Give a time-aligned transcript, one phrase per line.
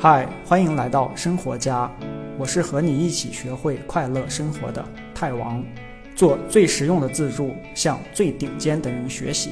[0.00, 1.90] 嗨，欢迎来到生活家，
[2.38, 5.60] 我是和你一起学会快乐生活的泰王，
[6.14, 9.50] 做最实用的自助，向最顶尖的人学习。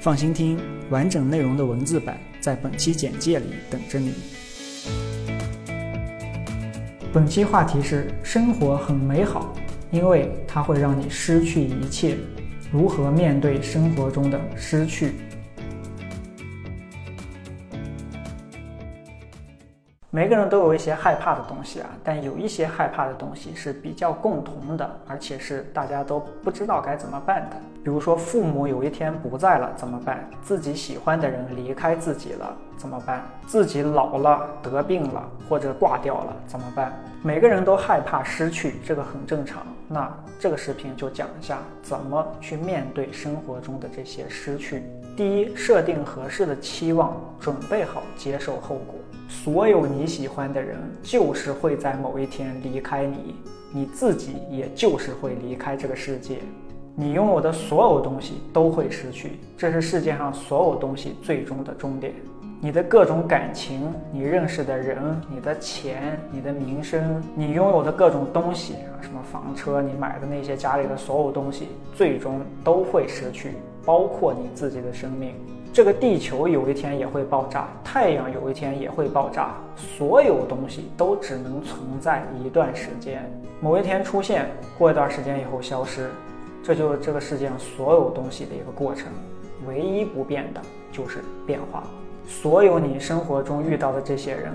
[0.00, 0.56] 放心听，
[0.88, 4.14] 完整内容的文字版在本期简介里等着你。
[7.12, 9.52] 本期话题是：生活很美好，
[9.90, 12.16] 因为它会让你失去一切。
[12.70, 15.14] 如何面对生活中的失去？
[20.10, 27.56] 每个人都有一些害怕的东西啊，但有一些害怕的东西是比较共同的，而且是大家都不知道该怎么办的。
[27.84, 30.26] 比如说，父母有一天不在了怎么办？
[30.40, 33.22] 自己喜欢的人离开自己了怎么办？
[33.46, 36.90] 自己老了得病了或者挂掉了怎么办？
[37.22, 39.62] 每个人都害怕失去，这个很正常。
[39.86, 44.84] 那这个视频就讲一下怎么去面对生活中的这些失去。
[45.14, 48.94] 第一，设定合适的期望，准备好接受后果。
[49.28, 53.36] 所有你喜欢的人，就是会在某一天离开你，
[53.70, 56.38] 你自己也就是会离开这个世界。
[56.96, 62.12] 你拥有的所有东西都会失去，这是世界上所有东西最终的终点。
[62.60, 64.98] 你的各种感情，你认识的人，
[65.32, 73.52] 你的钱，你的名声，你拥有的各种东西啊，什么房车，你买的那些家里的所有东西，最终都会失去，
[73.84, 75.34] 包括你自己的生命。
[75.78, 83.22] 这个地球有一天也会爆炸，太阳有一天也会爆炸，所有东西都只能存在一段时间，
[83.60, 86.10] 某一天出现，过一段时间以后消失，
[86.64, 89.06] 这就是这个世界上所有东西的一个过程。
[89.68, 91.84] 唯一不变的就是变化。
[92.26, 94.52] 所有你生活中遇到的这些人，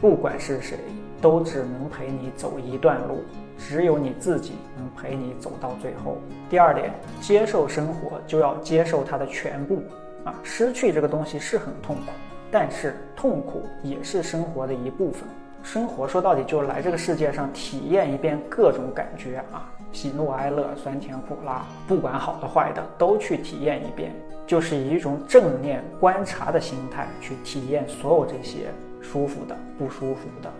[0.00, 0.78] 不管是谁，
[1.20, 3.22] 都只能陪你走一段路，
[3.58, 6.16] 只有你自己能陪你走到最后。
[6.48, 6.90] 第二点，
[7.20, 9.82] 接受生活就要接受它的全部。
[10.24, 12.12] 啊，失去这个东西是很痛苦，
[12.50, 15.28] 但是痛苦也是生活的一部分。
[15.62, 24.12] 生活说到底就是来这个世界上体验一遍各种感觉啊，喜怒哀乐、酸甜苦辣，不管好的坏的都去体验一遍，
[24.46, 28.66] 就是以一种正念观察的心态去体验所有这些
[29.00, 30.52] 舒服的、不舒服的、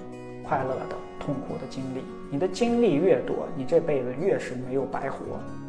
[0.43, 2.03] 快乐的、痛苦的经历。
[2.31, 5.19] 你的经历越多，你这辈子越是没有白活。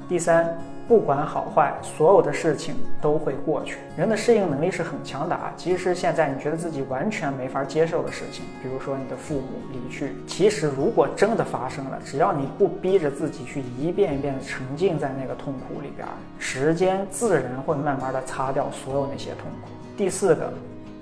[0.08, 0.56] 第三，
[0.88, 3.78] 不管好坏，所有的事情都会过去。
[3.98, 19.72] 人的适应能力是很强的啊，即使现在你觉得自己完全没法接受的事情，比如说你的父母离去，其实如果真的发生了，只要你不逼着自己去一遍一遍的沉浸在那个痛苦里边，时间自然会慢慢的擦掉所有那些痛苦。
[19.98, 20.54] 第四个，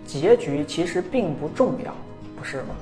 [0.06, 1.94] 结局其实并不重要，
[2.38, 2.75] 不是吗？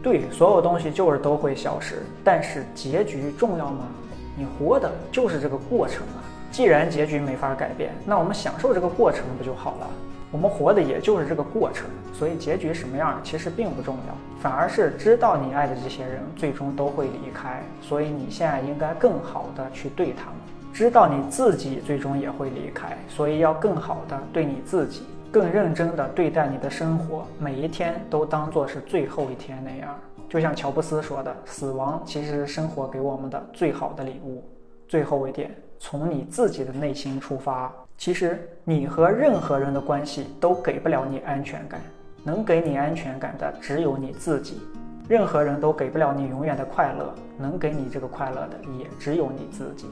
[0.00, 3.88] 对，所有东西就是都会消失，但是结局重要吗？
[4.36, 6.20] 你活的就是这个过程啊！
[6.52, 9.86] 既然结局没法改变，那我们享受这个过程不就好了？
[10.30, 20.34] 我们活的也就是这个过程，所以结局什么样其实并不重要，反而是知道你爱的这些人最终都会离开，所以你现在应该更好的去对他们。
[20.72, 29.94] 知道你自己最终也会离开，所以要更好的对你自己，更认真的对待你的生活，每一天都当做是最后一天那样。
[30.28, 34.42] 就像乔布斯说的，死亡其实是生活给我们的最好的礼物。
[34.88, 41.80] 最后一点，从你自己的内心出发，其实你和任何人的关系都给不了你安全感，
[42.22, 44.60] 能给你安全感的只有你自己。
[45.08, 49.86] 任何人都给不了你永远的快乐，能给你这个快乐的也只有你自己。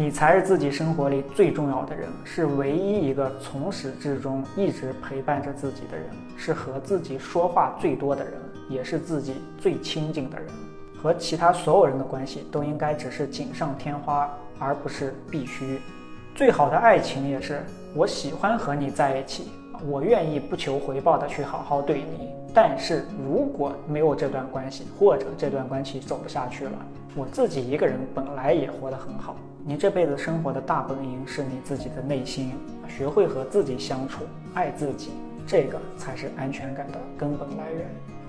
[0.00, 6.06] 你才是自己生活里最重要的人，是唯一一个从始至终一直陪伴着自己的人，
[6.38, 8.32] 是和自己说话最多的人。
[8.70, 10.48] 也是自己最亲近的人，
[11.02, 14.26] 和其他所有人的关系都应该只是锦上添花，
[14.58, 15.78] 而不是必须。
[16.34, 17.62] 最好的爱情也是
[17.94, 19.50] 我喜欢和你在一起，
[19.88, 22.30] 我愿意不求回报的去好好对你。
[22.52, 26.72] 但是如果没有这段关系，或者这段关系走不下去了，
[27.14, 29.36] 我自己一个人本来也活得很好。
[29.64, 32.52] 你这辈子生活的大本营是你自己的内心，
[32.88, 34.24] 学会和自己相处，
[34.54, 35.10] 爱自己，
[35.46, 37.86] 这个才是安全感的根本来源。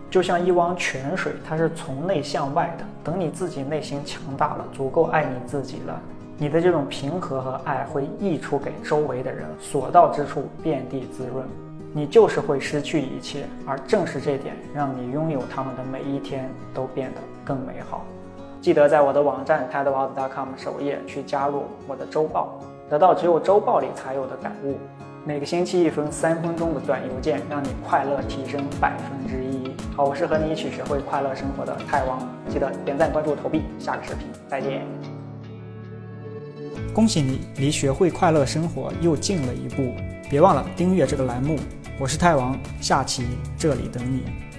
[0.09, 2.85] 就像一汪泉水，它是从内向外的。
[3.03, 5.99] 等你自己内心强大了，足够爱你自己了，
[6.41, 11.45] 你的这种平和和爱会溢出给周围的人，所到之处遍地滋润。
[11.93, 18.03] 你就是会失去一切，而正是这点，让你拥有他们的每一天都变得更美好。
[18.59, 22.57] 记得在我的网站 tedwows.com 首页去加入我的周报，
[22.89, 24.79] 得到只有周报里才有的感悟。
[25.23, 29.71] 每个星期一封三分钟的短邮件，让你快乐提升百分之一。
[29.95, 32.17] 好，我是和你一起学会快乐生活的泰王，
[32.49, 33.61] 记得点赞、关注、投币。
[33.77, 35.20] 下个视频再见。
[36.93, 39.95] 恭喜你离学会快乐生活又近了一步，
[40.29, 41.57] 别忘了订阅这个栏目。
[41.97, 43.23] 我是泰王，下期
[43.57, 44.50] 这里等你。